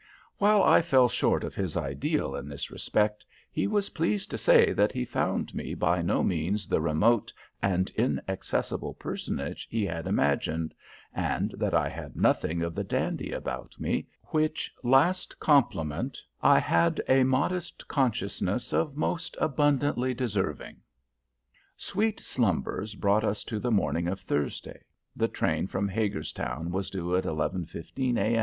[0.39, 4.73] While I fell short of his ideal in this respect, he was pleased to say
[4.73, 7.31] that he found me by no means the remote
[7.61, 10.73] and inaccessible personage he had imagined,
[11.13, 16.99] and that I had nothing of the dandy about me, which last compliment I had
[17.07, 20.77] a modest consciousness of most abundantly deserving.
[21.77, 24.81] Sweet slumbers brought us to the morning of Thursday.
[25.15, 28.39] The train from Hagerstown was due at 11.15 A.